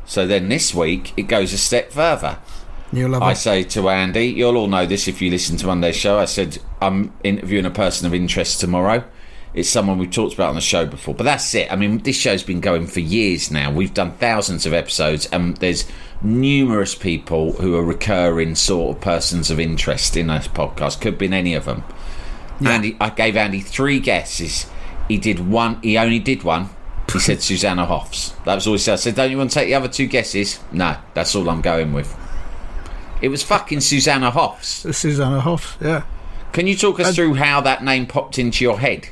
[0.05, 2.37] so then this week it goes a step further
[2.91, 3.25] New level.
[3.25, 6.25] i say to andy you'll all know this if you listen to monday's show i
[6.25, 9.05] said i'm interviewing a person of interest tomorrow
[9.53, 12.17] it's someone we've talked about on the show before but that's it i mean this
[12.17, 15.86] show's been going for years now we've done thousands of episodes and there's
[16.21, 21.25] numerous people who are recurring sort of persons of interest in this podcast could be
[21.25, 21.83] in any of them
[22.65, 24.65] Andy, I gave Andy three guesses.
[25.07, 25.81] He did one.
[25.81, 26.69] He only did one.
[27.12, 28.31] He said Susanna Hoffs.
[28.45, 28.93] That was all he said.
[28.93, 31.62] I said, "Don't you want to take the other two guesses?" No, that's all I'm
[31.62, 32.15] going with.
[33.21, 34.86] It was fucking Susanna Hoffs.
[34.97, 35.77] Susanna Hoff.
[35.81, 36.03] Yeah.
[36.53, 39.10] Can you talk us through how that name popped into your head?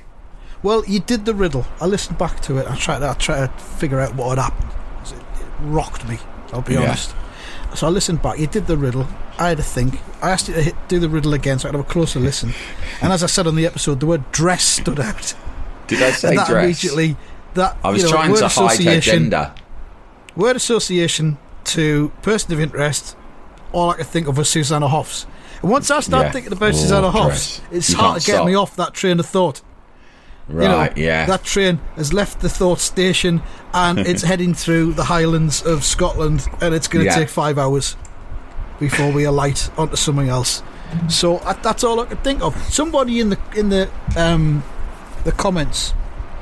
[0.63, 1.65] Well, you did the riddle.
[1.80, 2.68] I listened back to it.
[2.70, 3.04] I tried.
[3.04, 4.72] I tried to figure out what had happened.
[5.06, 6.18] It, it rocked me.
[6.54, 6.82] I'll be Yeah.
[6.84, 7.13] honest.
[7.76, 8.39] So I listened back.
[8.39, 9.08] You did the riddle.
[9.38, 10.00] I had to think.
[10.22, 12.20] I asked you to hit, do the riddle again, so I could have a closer
[12.20, 12.54] listen.
[13.02, 15.34] And as I said on the episode, the word dress stood out.
[15.88, 16.63] Did I say and that dress?
[16.63, 17.18] immediately,
[17.56, 19.54] that I was you know, trying to hide her association- gender.
[20.38, 23.15] Word association to person of interest.
[23.74, 25.26] All I could think of was Susanna Hoffs.
[25.62, 26.32] And once I start Yeah.
[26.32, 27.62] thinking about Oh, Susanna Hoffs, dress.
[27.72, 29.62] it's You hard to get me off that train of thought.
[30.47, 30.63] Right.
[30.63, 31.25] You know, yeah.
[31.25, 33.41] That train has left the Thought Station
[33.73, 37.17] and it's heading through the Highlands of Scotland, and it's going to Yeah.
[37.17, 37.95] take five hours
[38.79, 40.62] before we alight onto something else.
[41.10, 42.55] So I, that's all I could think of.
[42.71, 44.63] Somebody in the in the um,
[45.23, 45.93] the comments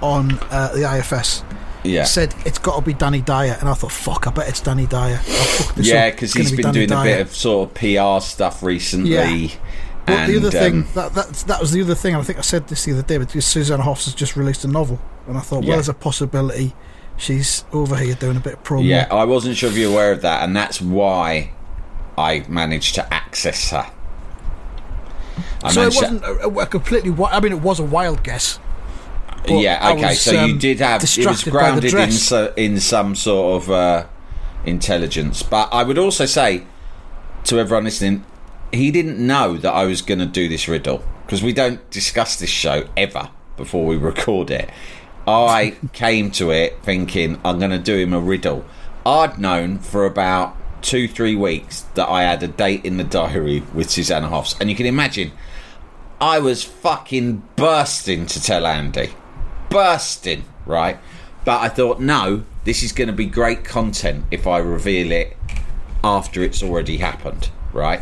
[0.01, 1.43] on uh, the IFS
[1.83, 2.03] yeah.
[2.03, 4.85] said it's got to be Danny Dyer, and I thought, fuck, I bet it's Danny
[4.85, 5.17] Dyer.
[5.17, 8.23] Fuck this yeah, because he's be been Danny doing a bit of sort of PR
[8.23, 9.11] stuff recently.
[9.11, 9.49] Yeah.
[10.05, 12.15] But the and, other thing um, that, that that was the other thing.
[12.15, 14.67] I think I said this the other day, because Susanna Hoffs has just released a
[14.67, 15.75] novel, and I thought, well, Yeah.
[15.75, 16.73] there's a possibility
[17.15, 18.85] she's over here doing a bit of promo.
[18.85, 21.51] Yeah, I wasn't sure if you're aware of that, and that's why
[22.17, 23.89] I managed to access her.
[25.63, 27.15] I so it wasn't a, a completely.
[27.25, 28.59] I mean, it was a wild guess.
[29.47, 30.09] but yeah, okay.
[30.09, 33.63] was, so you um, did have it was the grounded in so, in some sort
[33.63, 34.05] of uh,
[34.65, 36.65] intelligence, but I would also say
[37.45, 38.25] to everyone listening,
[38.73, 42.37] he didn't know that I was going to do this riddle because we don't discuss
[42.37, 44.69] this show ever before we record it.
[45.27, 48.65] I came to it thinking I'm going to do him a riddle.
[49.05, 53.63] I'd known for about two, three weeks that I had a date in the diary
[53.73, 55.31] with Susanna Hoffs, and you can imagine
[56.19, 59.13] I was fucking bursting to tell Andy.
[59.69, 60.97] Bursting, right?
[61.45, 65.35] But I thought, no, this is going to be great content if I reveal it
[66.03, 68.01] after it's already happened, right?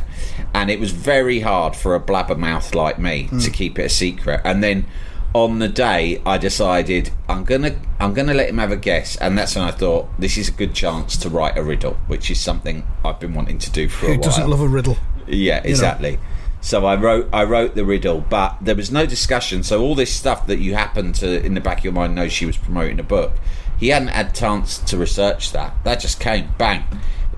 [0.54, 3.52] And it was very hard for a blabbermouth like me to hmm.
[3.52, 4.42] keep it a secret.
[4.44, 4.86] And then
[5.34, 9.38] on the day, I decided I'm gonna I'm gonna let him have a guess, and
[9.38, 12.40] that's when I thought this is a good chance to write a riddle, which is
[12.40, 14.24] something I've been wanting to do for a Who while.
[14.24, 14.98] doesn't love a riddle?
[15.28, 16.20] Yeah, exactly.
[16.60, 19.64] So I wrote I wrote the riddle, but there was no discussion.
[19.64, 22.28] So all this stuff that you happen to in the back of your mind know
[22.28, 23.32] she was promoting a book.
[23.80, 25.74] He hadn't had chance to research that.
[25.86, 26.84] That just came bang.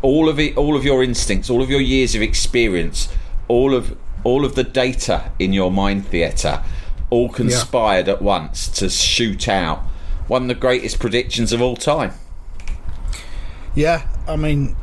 [0.03, 3.09] All of it, all of your instincts, all of your years of experience,
[3.47, 6.63] all of all of the data in your mind theatre,
[7.09, 9.79] all conspired at once to shoot out
[10.27, 12.13] one of the greatest predictions of all time.
[13.73, 14.75] Yeah, I mean,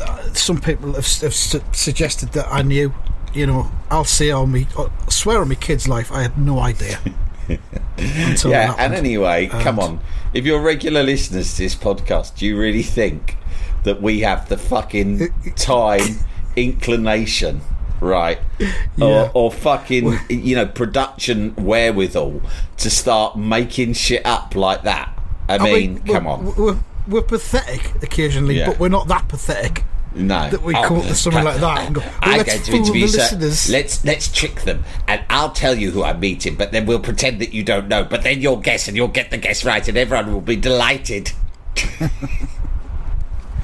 [0.00, 2.94] uh, some people have, have su- suggested that I knew
[3.36, 6.58] you know, I'll say on me, I swear on my kid's life, I had no
[6.58, 6.98] idea.
[7.48, 10.00] yeah, and anyway, uh, come on.
[10.34, 13.36] If you're regular listeners to this podcast, do you really think
[13.84, 16.18] that we have the fucking time,
[16.56, 17.60] inclination,
[18.00, 18.38] right?
[18.98, 19.28] Yeah.
[19.34, 22.40] Or, or fucking, you know, production wherewithal
[22.78, 25.12] to start making shit up like that?
[25.50, 26.54] I, mean, we're- come on.
[26.56, 28.70] We're, we're pathetic occasionally, Yeah.
[28.70, 29.84] but we're not that pathetic.
[30.16, 32.62] No, that we come up with something like that and go, well, I'm let's going
[32.64, 33.18] to fool the interview, sir.
[33.18, 33.70] listeners.
[33.70, 36.54] Let's let's trick them, and I'll tell you who I'm meeting.
[36.56, 38.04] But then we'll pretend that you don't know.
[38.04, 41.32] But then you'll guess, and you'll get the guess right, and everyone will be delighted.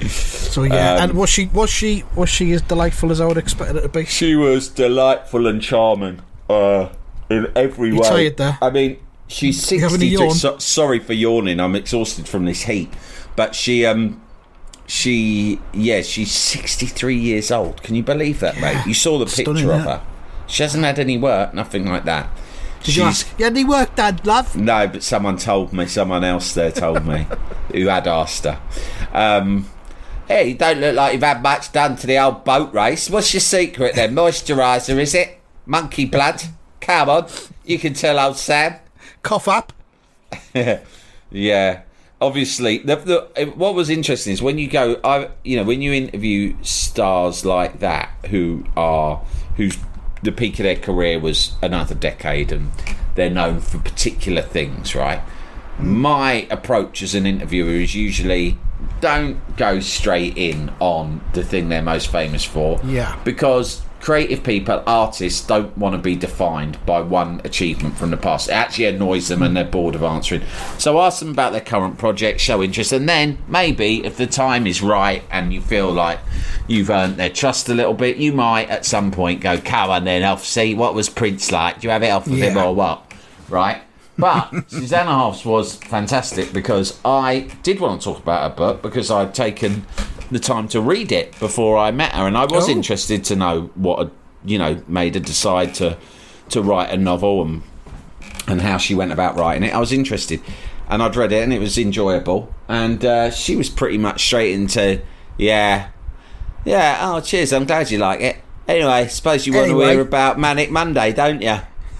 [0.07, 3.37] So yeah, Um, and was she was she was she as delightful as I would
[3.37, 4.05] expect her to be?
[4.05, 6.89] She was delightful and charming uh,
[7.29, 8.09] in every You way.
[8.09, 8.57] tired there?
[8.61, 10.25] I mean, she's You having a 63.
[10.27, 10.35] yawn?
[10.35, 11.59] So, sorry for yawning.
[11.59, 12.91] I'm exhausted from this heat.
[13.35, 14.21] But she, um,
[14.93, 17.81] she, yeah, she's 63 years old.
[17.81, 18.85] Can you believe that, mate?
[18.85, 19.97] You saw the Stunning, picture of yeah.
[19.97, 20.05] her.
[20.45, 22.29] She hasn't had any work, nothing like that.
[22.83, 23.27] Did you ask?
[23.39, 24.55] You had any work, Dad, love?
[24.55, 25.87] No, but someone told me.
[25.87, 27.25] Someone else there told me
[27.73, 28.61] who had asked her.
[29.11, 29.67] Um,
[30.27, 33.09] hey, you don't look like you've had much done to the old boat race.
[33.09, 34.13] What's your secret then?
[34.13, 35.39] Moisturiser, is it?
[35.65, 36.43] Monkey blood?
[36.81, 37.27] Come on,
[37.65, 38.75] you can tell old Sam.
[39.23, 39.73] Cough up.
[41.35, 41.81] Yeah.
[42.23, 45.93] Obviously, the, the, what was interesting is when you go, I, you know, when you
[45.93, 49.21] interview stars like that who are
[49.57, 49.77] whose
[50.23, 52.71] the peak of their career was another decade and
[53.15, 55.21] they're known for particular things, right?
[55.77, 58.57] My approach as an interviewer is usually
[59.01, 62.79] don't go straight in on the thing they're most famous for.
[62.85, 63.19] Yeah.
[63.23, 68.49] Because creative people, artists, don't want to be defined by one achievement from the past.
[68.49, 70.41] It actually annoys them and they're bored of answering.
[70.77, 74.67] So ask them about their current project, show interest, and then maybe if the time
[74.67, 76.19] is right and you feel like
[76.67, 80.03] you've earned their trust a little bit, you might at some point go, come on
[80.03, 81.79] then, off, see what was Prince like?
[81.79, 82.65] Do you have it off him Yeah.
[82.65, 83.09] or what?
[83.47, 83.81] Right?
[84.17, 89.09] But Susanna Hoffs was fantastic because I did want to talk about her book because
[89.09, 89.85] I'd taken
[90.33, 92.71] the time to read it before I met her, and I was Oh.
[92.71, 94.11] interested to know what had,
[94.45, 95.97] you know made her decide to
[96.49, 97.61] to write a novel and
[98.47, 99.73] and how she went about writing it.
[99.73, 100.41] I was interested,
[100.89, 102.53] and I'd read it, and it was enjoyable.
[102.67, 105.01] And uh, she was pretty much straight into,
[105.37, 105.87] yeah,
[106.65, 106.97] yeah.
[107.01, 107.53] Oh, cheers.
[107.53, 108.37] I'm glad you like it.
[108.67, 109.85] Anyway, suppose you want Anyway.
[109.85, 111.57] to hear about Manic Monday, don't you?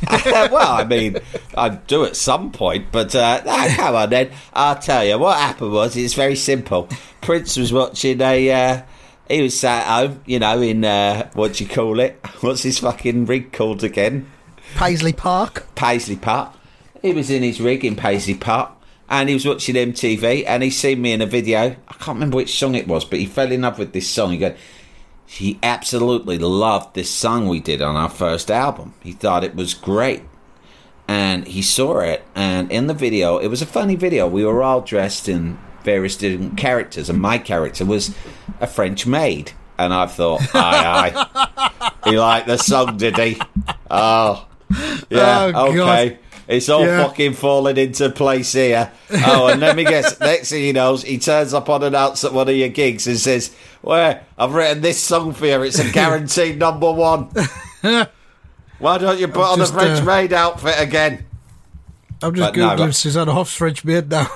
[0.25, 1.17] well, I mean,
[1.55, 4.31] I do at some point, but uh, nah, come on then.
[4.53, 6.89] I'll tell you what happened was it's very simple.
[7.21, 8.51] Prince was watching a.
[8.51, 8.81] Uh,
[9.29, 12.19] he was sat at home, you know, in uh, what do you call it?
[12.41, 14.29] What's his fucking rig called again?
[14.75, 15.67] Paisley Park.
[15.75, 16.53] Paisley Park.
[17.01, 18.71] He was in his rig in Paisley Park
[19.09, 21.75] and he was watching MTV and he seen me in a video.
[21.87, 24.31] I can't remember which song it was, but he fell in love with this song.
[24.31, 24.55] He go,
[25.25, 28.93] he absolutely loved this song we did on our first album.
[29.01, 30.23] He thought it was great.
[31.07, 34.27] And he saw it and in the video, it was a funny video.
[34.27, 38.15] We were all dressed in various different characters and my character was
[38.61, 39.51] a French maid.
[39.77, 41.89] And I thought, aye, aye.
[42.09, 43.39] He liked the song, did he?
[43.89, 44.45] Oh,
[45.09, 46.19] yeah, Oh, okay.
[46.47, 47.03] It's all Yeah.
[47.05, 48.91] fucking falling into place here.
[49.25, 50.19] Oh, and let me guess.
[50.19, 53.17] Next thing he knows, he turns up on unannounced at one of your gigs and
[53.17, 53.51] says,
[53.81, 55.61] "Well, I've written this song for you.
[55.61, 57.29] It's a guaranteed number one.
[58.79, 61.25] Why don't you put on the just, French uh, maid outfit again?"
[62.21, 64.27] I'm just But no, googling but- Susanna Hoffs French maid now.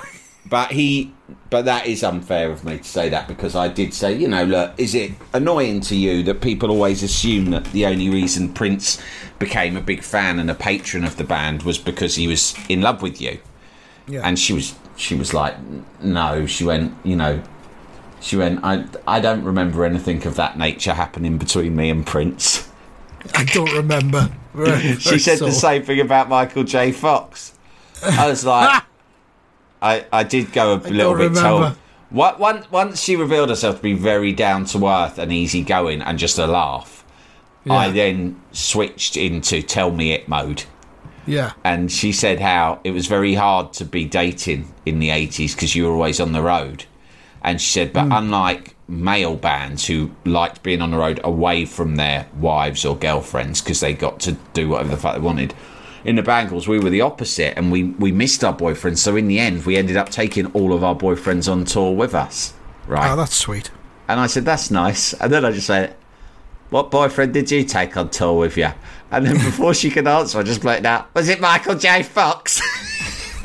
[0.48, 1.12] But he,
[1.50, 4.44] but that is unfair of me to say that because I did say, you know,
[4.44, 9.00] look, is it annoying to you that people always assume that the only reason Prince
[9.38, 12.80] became a big fan and a patron of the band was because he was in
[12.80, 13.38] love with you?
[14.06, 14.22] Yeah.
[14.24, 15.56] And she was, she was like,
[16.02, 16.46] no.
[16.46, 17.42] She went, you know,
[18.20, 18.60] she went.
[18.64, 22.68] I, I don't remember anything of that nature happening between me and Prince.
[23.34, 24.30] I don't remember.
[24.98, 26.90] She said the same thing about Michael J.
[26.90, 27.56] Fox.
[28.02, 28.82] I was like,
[29.80, 31.76] I, I did go a little bit remember.
[32.10, 36.18] What, once, once she revealed herself to be very down to earth and easygoing and
[36.18, 37.04] just a laugh,
[37.68, 40.64] I then switched into tell me it mode.
[41.26, 41.52] Yeah.
[41.62, 45.74] And she said how it was very hard to be dating in the 80s because
[45.76, 46.86] you were always on the road.
[47.42, 48.12] And she said, but Hmm.
[48.12, 53.60] unlike male bands who liked being on the road away from their wives or girlfriends
[53.60, 55.52] because they got to do whatever the fuck they wanted,
[56.08, 58.96] in the Bangles we were the opposite and we, we missed our boyfriends.
[58.96, 62.14] So in the end, we ended up taking all of our boyfriends on tour with
[62.14, 62.54] us.
[62.86, 63.12] Right.
[63.12, 63.70] Oh, that's sweet.
[64.08, 65.12] And I said, that's nice.
[65.12, 65.94] And then I just said,
[66.70, 68.70] what boyfriend did you take on tour with you?
[69.10, 72.02] And then before she could answer, I just blurted out, was it Michael J.
[72.02, 72.62] Fox?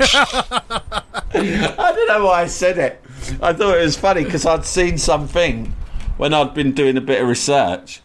[0.00, 3.04] I don't know why I said it.
[3.42, 5.74] I thought it was funny because I'd seen something
[6.16, 8.00] when I'd been doing a bit of research.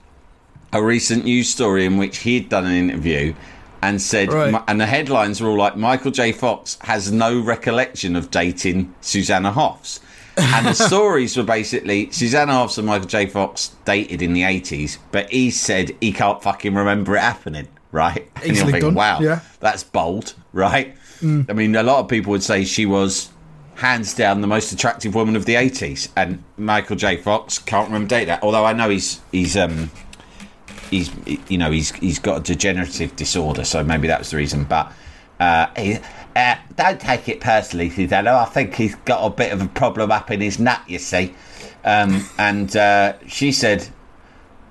[0.73, 3.33] a recent news story in which he'd done an interview
[3.81, 4.63] and said, Right.
[4.67, 6.31] And the headlines were all like, Michael J.
[6.31, 9.99] Fox has no recollection of dating Susanna Hoffs.
[10.37, 13.27] And the stories were basically Susanna Hoffs and Michael J.
[13.27, 18.29] Fox dated in the 80s, but he said he can't fucking remember it happening, right?
[18.35, 19.41] And you're Easily thinking, done, wow, yeah.
[19.59, 20.95] that's bold, right?
[21.21, 23.29] I mean, a lot of people would say she was
[23.75, 27.17] hands down the most attractive woman of the 80s, and Michael J.
[27.17, 28.41] Fox can't remember dating that.
[28.43, 29.91] Although I know he's he's um
[30.89, 31.11] he's
[31.47, 34.63] you know he's he's got a degenerative disorder, so maybe that was the reason.
[34.63, 34.91] But
[35.39, 35.97] uh, he,
[36.35, 38.33] uh, don't take it personally, Susanna.
[38.33, 41.33] I think he's got a bit of a problem up in his nut, you see.
[41.83, 43.87] Um, and uh, she said,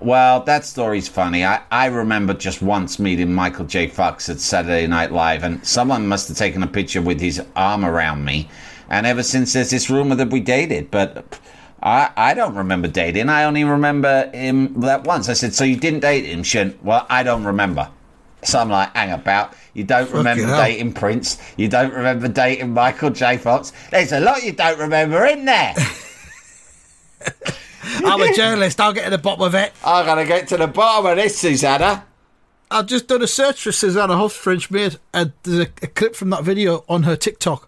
[0.01, 1.45] "Well, that story's funny.
[1.45, 3.89] I, I remember just once meeting Michael J.
[3.89, 7.85] Fox at Saturday Night Live, and someone must have taken a picture with his arm
[7.85, 8.49] around me.
[8.91, 11.39] And ever since, there's this rumor that we dated, but."
[11.83, 13.29] I, I don't remember dating.
[13.29, 15.29] I only remember him that once.
[15.29, 16.43] I said, So you didn't date him?
[16.43, 17.91] She went, Well, I don't remember.
[18.43, 19.55] So I'm like, Hang about.
[19.75, 20.63] You don't remember hell.
[20.65, 21.39] dating Prince.
[21.57, 23.37] You don't remember dating Michael J.
[23.39, 23.73] Fox.
[23.91, 25.75] There's a lot you don't remember in there.
[27.83, 28.81] I'm a journalist.
[28.81, 29.73] I'll get to the bottom of it.
[29.85, 32.05] I'm going to get to the bottom of this, Susanna.
[32.71, 36.15] I've just done a search for Susanna Hoffs French maid, and there's a, a clip
[36.15, 37.68] from that video on her TikTok.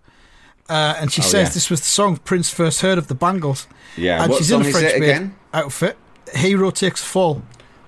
[0.71, 1.49] Uh, and she says Oh, yeah.
[1.49, 3.66] this was the song Prince first heard of the Bangles.
[3.97, 5.35] Yeah, and what she's in a French it again?
[5.53, 5.99] outfit.
[6.35, 7.43] Hero takes a fall,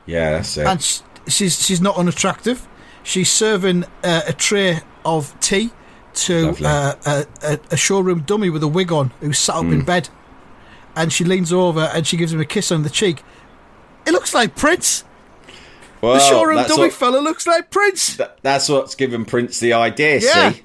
[0.04, 0.66] Yeah, that's it.
[0.66, 2.66] and sh- she's she's not unattractive.
[3.04, 5.70] She's serving uh, a tray of tea
[6.14, 6.94] to uh,
[7.42, 9.72] a, a, showroom dummy with a wig on who's sat up Mm.
[9.72, 10.08] in bed,
[10.96, 13.22] and she leans over and she gives him a kiss on the cheek.
[14.06, 15.04] It looks like Prince.
[16.00, 18.16] well, the showroom dummy what- fella looks like Prince.
[18.16, 20.18] Th- that's what's given Prince the idea.
[20.20, 20.50] Yeah.
[20.52, 20.62] See,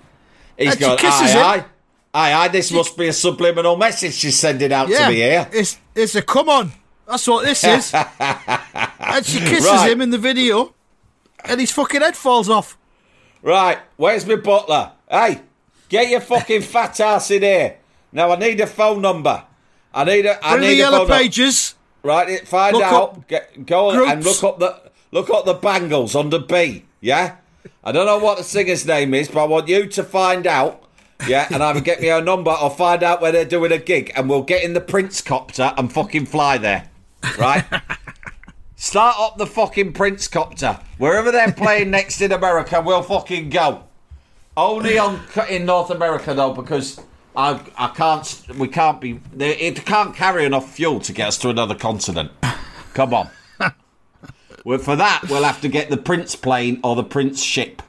[0.57, 0.97] he's And she gone.
[0.97, 1.61] kisses Aye, him.
[1.61, 1.65] aye,
[2.17, 2.47] aye, aye.
[2.49, 5.47] This must be a subliminal message she's sending out to me here.
[5.51, 6.71] It's it's a come on.
[7.07, 7.93] That's what this is.
[8.19, 9.91] and she kisses Right.
[9.91, 10.73] him in the video,
[11.45, 12.77] and his fucking head falls off.
[13.41, 14.91] Right, where's my butler?
[15.09, 15.41] Hey,
[15.89, 17.77] get your fucking fat ass in here.
[18.11, 19.43] Now I need a phone number.
[19.93, 20.45] I need a.
[20.45, 21.23] I the need a yellow phone number.
[21.23, 21.75] pages.
[22.03, 23.27] Right, find Look out.
[23.27, 26.83] Get, go and look up the look up the Bangles under B.
[26.99, 27.35] Yeah,
[27.83, 30.83] I don't know what the singer's name is, but I want you to find out.
[31.25, 34.11] Yeah, and either get me a number or find out where they're doing a gig,
[34.15, 36.89] and we'll get in the PrinceCopter and fucking fly there.
[37.37, 37.65] Right.
[38.75, 42.79] Start up the fucking PrinceCopter wherever they're playing next in America.
[42.79, 43.83] We'll fucking go.
[44.55, 46.99] Only on in North America though, because
[47.35, 51.49] I I can't we can't be it can't carry enough fuel to get us to
[51.49, 52.31] another continent.
[52.93, 53.29] Come on.
[54.63, 57.81] well, for that we'll have to get the Prince plane or the Prince ship.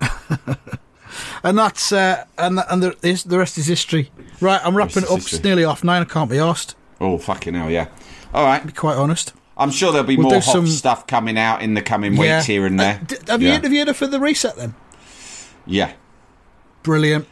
[1.44, 4.10] And that's uh, and and the, the rest is history.
[4.40, 5.18] Right, I'm wrapping it up.
[5.18, 6.02] It's nearly off nine.
[6.02, 6.74] I can't be asked.
[7.00, 7.88] Oh fucking hell, yeah.
[8.32, 9.32] All right, be quite honest.
[9.56, 12.46] I'm sure there'll be We'll more hot some- stuff coming out in the coming weeks
[12.46, 12.94] here and there.
[13.00, 14.74] Uh, d- have you interviewed her for the reset then?
[15.66, 15.92] yeah.
[16.82, 17.26] Brilliant.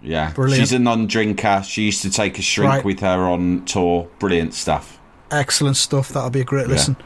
[0.00, 0.60] Yeah, Brilliant.
[0.60, 1.62] she's a non-drinker.
[1.64, 2.84] She used to take a shrink Right.
[2.84, 4.08] with her on tour.
[4.20, 4.98] Brilliant stuff.
[5.30, 6.08] Excellent stuff.
[6.10, 6.72] That'll be a great Yeah.
[6.74, 6.96] listen.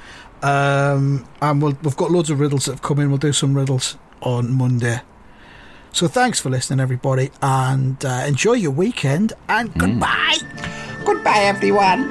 [0.43, 3.09] Um, and we'll, we've got loads of riddles that have come in.
[3.09, 5.01] We'll do some riddles on Monday.
[5.93, 9.35] So thanks for listening, everybody, and uh, enjoy your weekend.
[9.49, 10.39] And goodbye.
[11.05, 12.11] Goodbye, everyone.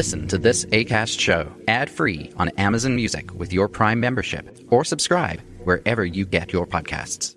[0.00, 4.82] Listen to this ACAST show ad free on Amazon Music with your Prime membership or
[4.82, 7.36] subscribe wherever you get your podcasts.